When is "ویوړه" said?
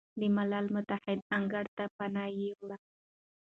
2.37-2.77